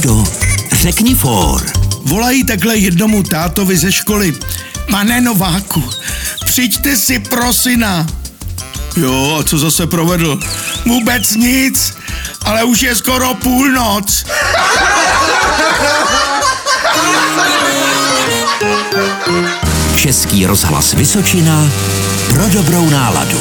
Láďo, 0.00 0.24
řekni 0.72 1.14
for. 1.14 1.72
Volají 2.04 2.44
takhle 2.44 2.76
jednomu 2.76 3.22
tátovi 3.22 3.76
ze 3.76 3.92
školy. 3.92 4.34
Pane 4.90 5.20
Nováku, 5.20 5.84
přijďte 6.44 6.96
si 6.96 7.18
pro 7.18 7.52
syna. 7.52 8.06
Jo, 8.96 9.36
a 9.40 9.42
co 9.42 9.58
zase 9.58 9.86
provedl? 9.86 10.40
Vůbec 10.86 11.36
nic, 11.36 11.94
ale 12.42 12.64
už 12.64 12.82
je 12.82 12.96
skoro 12.96 13.34
půlnoc. 13.34 14.26
Český 19.96 20.46
rozhlas 20.46 20.92
Vysočina 20.92 21.68
pro 22.28 22.48
dobrou 22.48 22.90
náladu. 22.90 23.40